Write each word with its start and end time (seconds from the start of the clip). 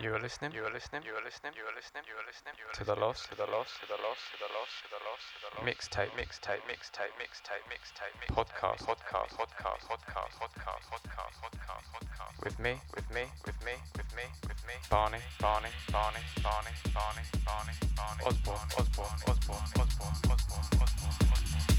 You 0.00 0.12
are 0.12 0.18
listening. 0.18 0.50
You 0.50 0.64
are 0.66 0.72
listening. 0.74 1.02
You 1.06 1.14
are 1.14 1.22
listening. 1.22 1.54
You 1.54 1.62
are 1.70 1.74
listening. 1.74 2.02
You 2.10 2.18
are 2.18 2.26
listening. 2.26 2.58
You 2.58 2.66
are 2.66 2.74
to 2.74 2.82
the 2.82 2.98
loss. 2.98 3.30
To 3.30 3.38
the 3.38 3.46
loss. 3.46 3.78
To 3.78 3.86
the 3.86 3.94
loss. 4.02 4.18
To 4.26 4.42
the 4.42 4.50
loss. 4.50 4.72
To 4.82 4.88
the 4.90 4.98
loss. 5.06 5.22
To 5.22 5.38
the 5.38 5.50
loss. 5.54 5.62
Mixtape. 5.62 6.10
Mixtape. 6.18 6.66
Mixtape. 6.66 7.14
Mixtape. 7.14 7.62
Mixtape. 7.70 8.34
Podcast. 8.34 8.82
Podcast. 8.90 9.38
Podcast. 9.38 9.86
Podcast. 9.86 10.34
Podcast. 10.42 10.84
Podcast. 10.90 11.36
Podcast. 11.46 11.86
Podcast. 11.94 12.34
With 12.42 12.58
me. 12.58 12.74
With 12.90 13.08
me. 13.14 13.22
With 13.46 13.60
me. 13.62 13.74
With 13.94 14.10
me. 14.18 14.26
With 14.50 14.62
me. 14.66 14.74
Barney. 14.90 15.22
Barney. 15.38 15.70
Barney. 15.94 16.24
Barney. 16.42 16.74
Barney. 16.90 17.22
Barney. 17.46 17.74
Barney. 17.94 18.22
Osborn. 18.26 18.66
Osborn. 18.74 19.14
Osborn. 19.30 19.62
Osborn. 19.78 20.10
Osborn. 20.26 20.58
Osborn. 20.58 20.90
Osborn. 21.06 21.73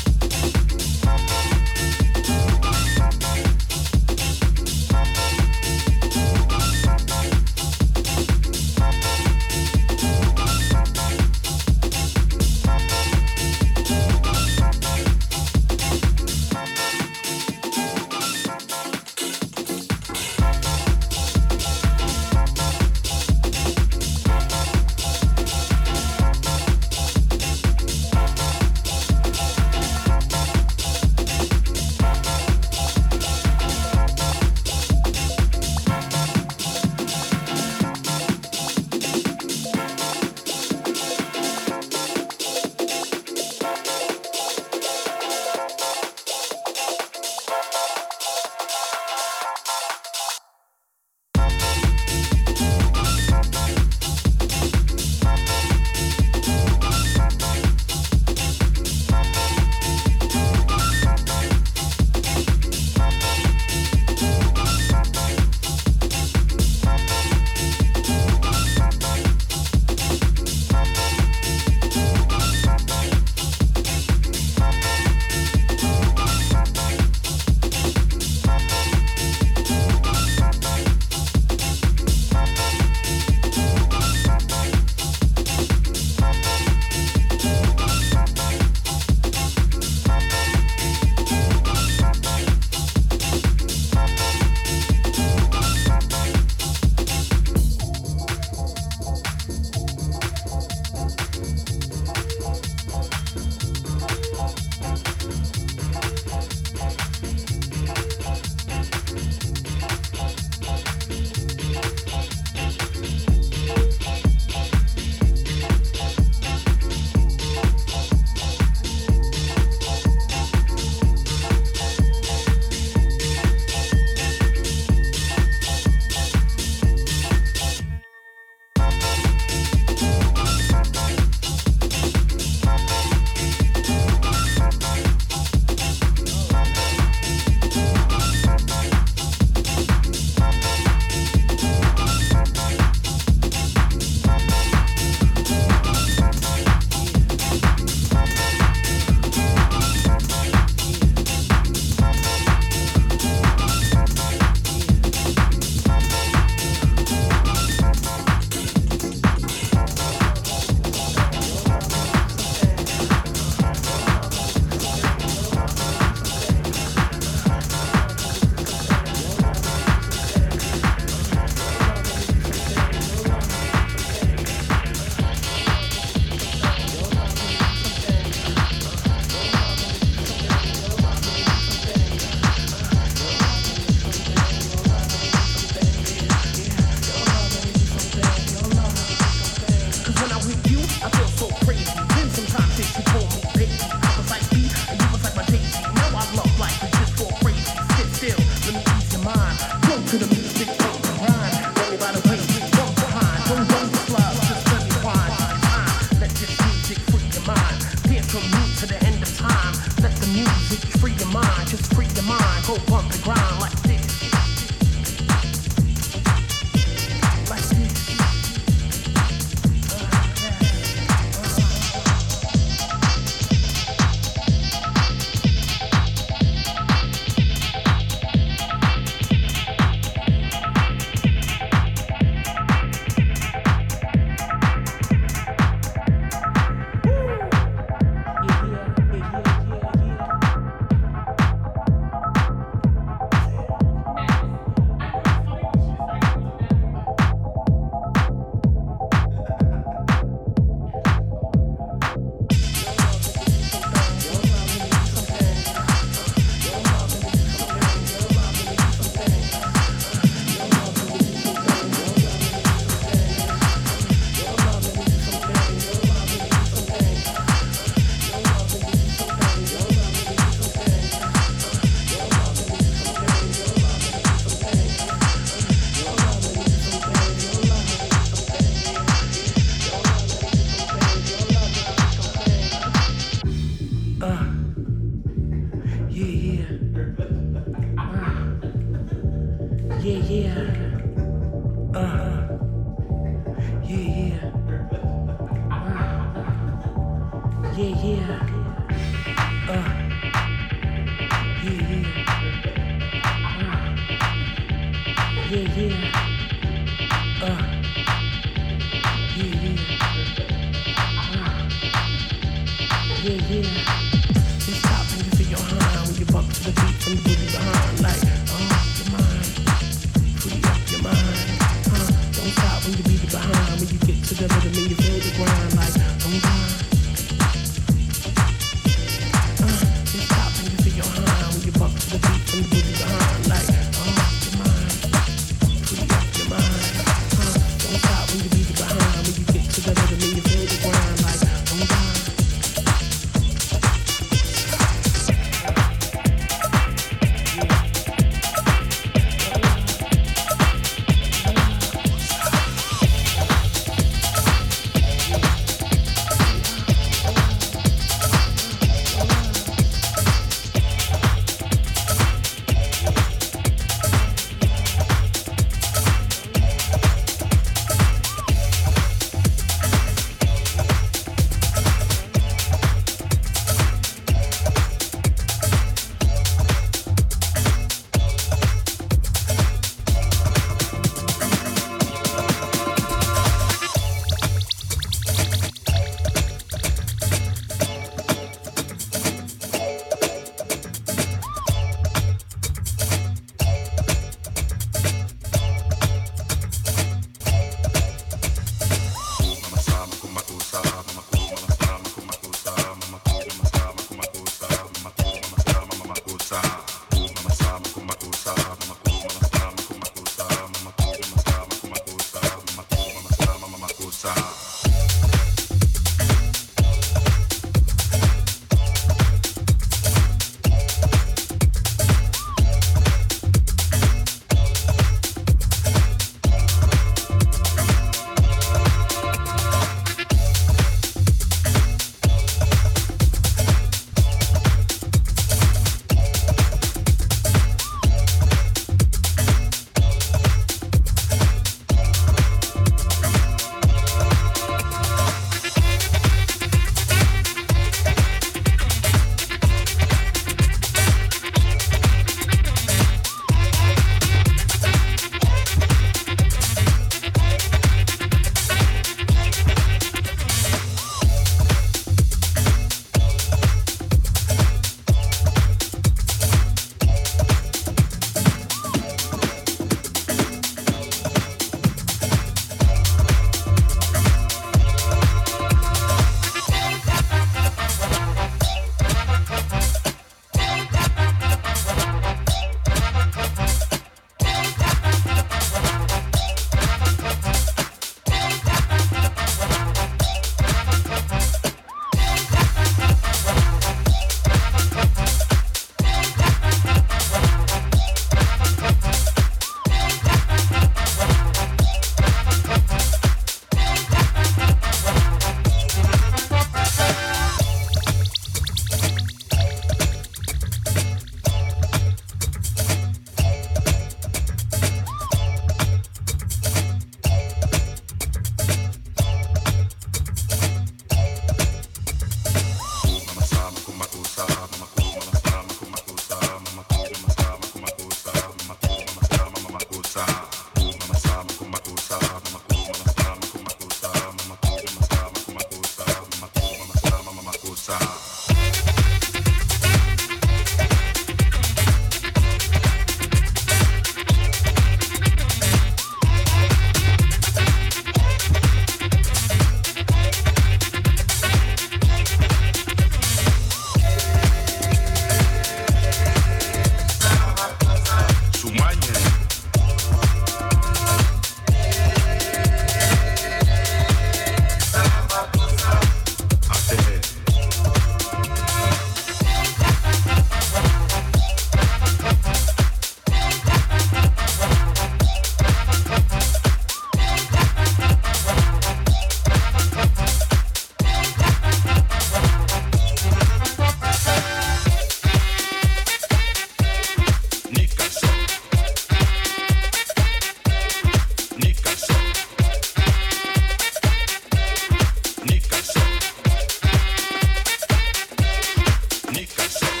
Yes. 599.71 600.00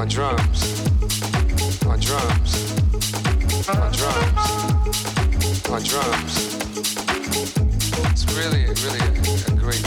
on 0.00 0.08
drums, 0.08 0.80
on 1.84 2.00
drums, 2.00 2.72
on 3.68 3.92
drums, 3.92 4.40
on 5.68 5.82
drums. 5.82 6.56
It's 8.10 8.24
really, 8.34 8.64
really 8.82 8.98
a, 8.98 9.12
a 9.46 9.56
great 9.58 9.84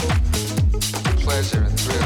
pleasure 1.20 1.64
and 1.64 1.80
thrill. 1.80 2.03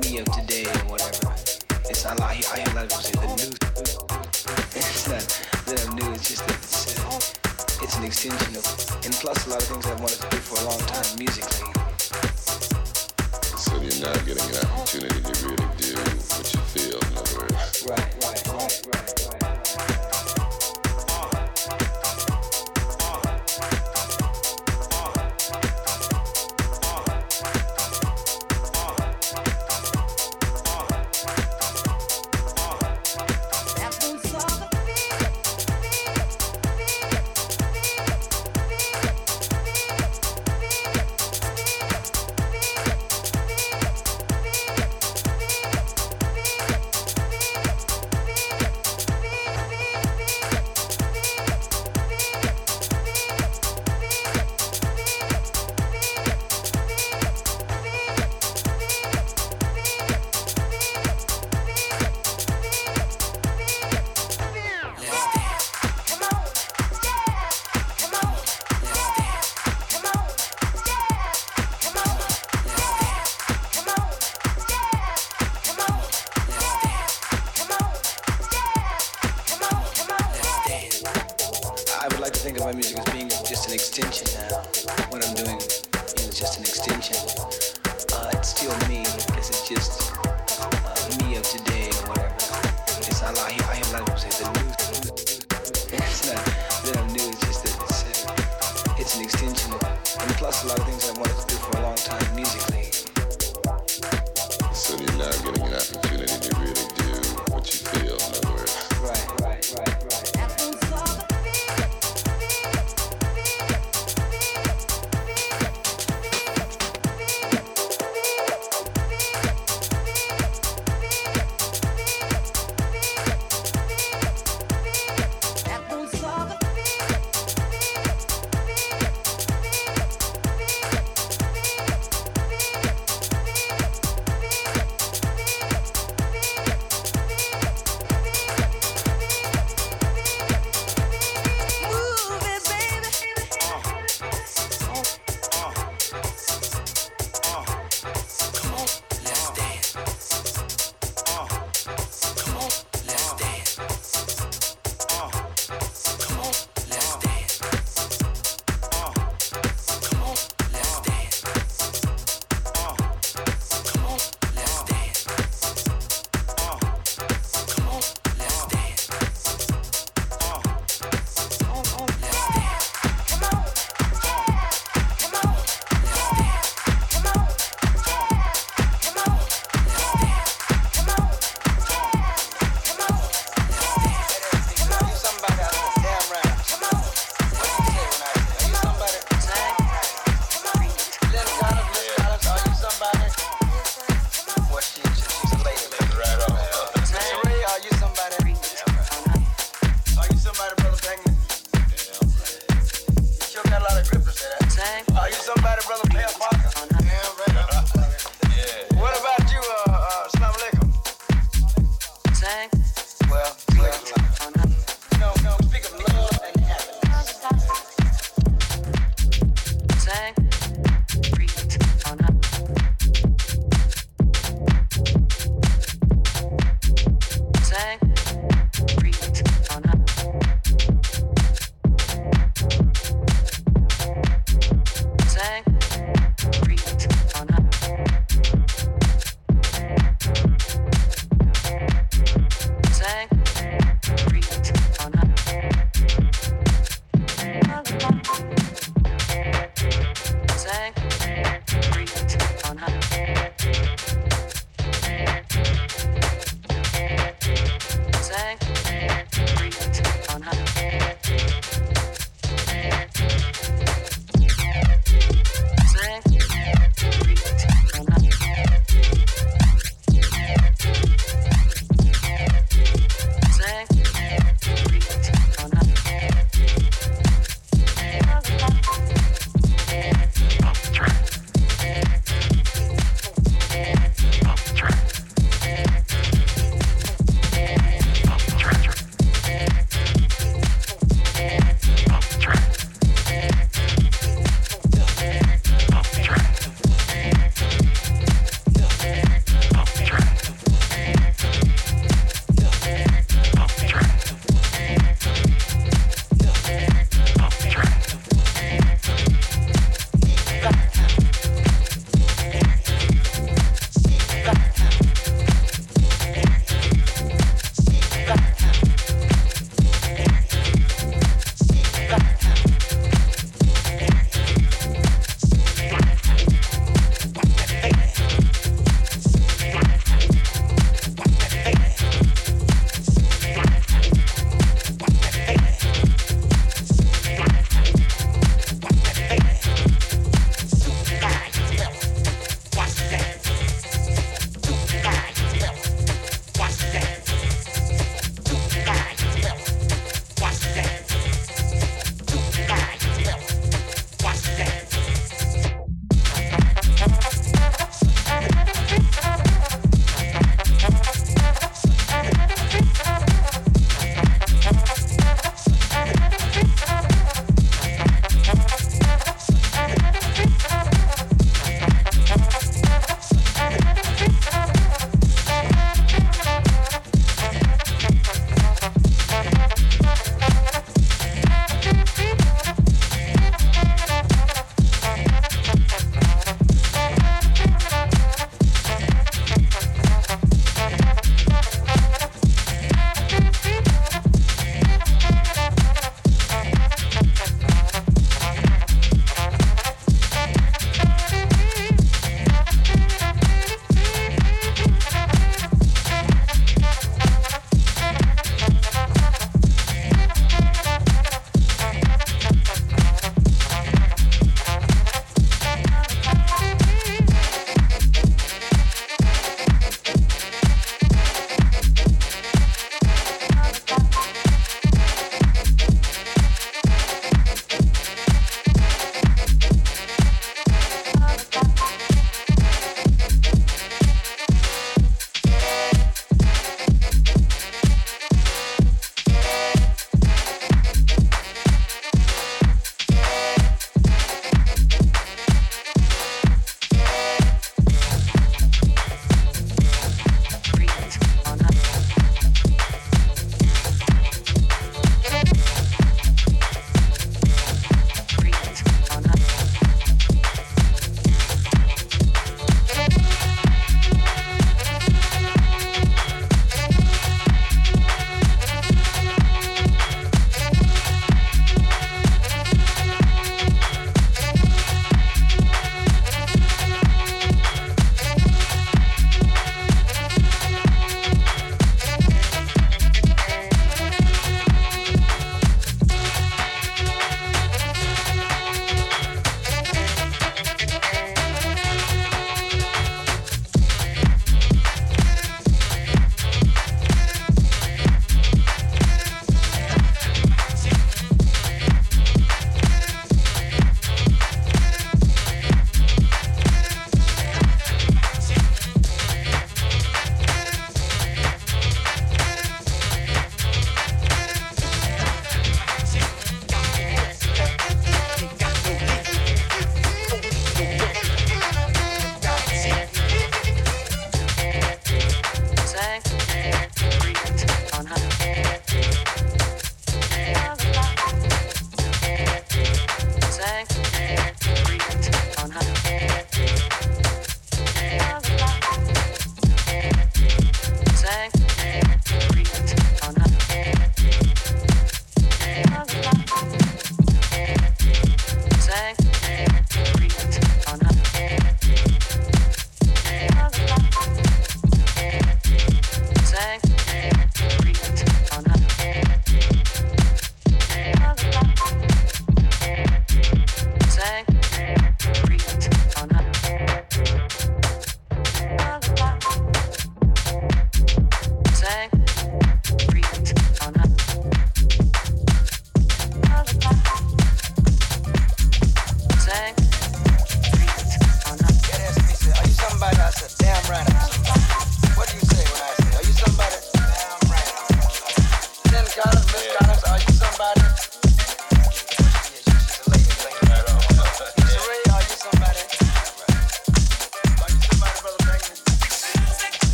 me 0.00 0.18
of 0.18 0.26
today 0.32 0.64
and 0.64 0.90
whatever. 0.90 1.32
It's 1.88 2.04
not 2.04 2.18
like 2.18 2.44
I 2.50 2.58
hear 2.58 2.70
a 2.70 2.74
lot 2.74 2.84
of 2.84 2.90
people 2.90 3.02
say 3.02 3.12
the 3.14 3.26
new. 3.36 3.50
It's 4.74 5.08
not 5.08 5.22
that 5.66 5.86
I'm 5.86 5.94
new. 5.96 6.12
It's 6.14 6.28
just 6.28 6.46
that 6.46 6.56
it's, 6.56 6.98
uh, 6.98 7.84
it's 7.84 7.96
an 7.96 8.04
extension 8.04 8.56
of, 8.56 8.64
and 9.04 9.14
plus 9.14 9.46
a 9.46 9.50
lot 9.50 9.62
of 9.62 9.68
things 9.68 9.86
I've 9.86 10.00
wanted 10.00 10.20
to 10.20 10.28
do 10.30 10.36
for 10.38 10.58
a 10.60 10.64
long 10.64 10.80
time 10.80 11.18
musically. 11.18 11.70
So 13.58 13.72
you're 13.78 14.00
not 14.02 14.18
getting 14.26 14.48
an 14.56 14.66
opportunity 14.66 15.20
to 15.20 15.32
really 15.46 15.68
do 15.78 15.94
what 16.32 16.46
you 16.54 16.60
feel. 16.72 16.98
In 16.98 17.18
other 17.18 17.38
words. 17.40 17.86
Right, 17.86 18.14
right, 18.24 18.42
right, 18.48 18.86
right. 18.94 19.23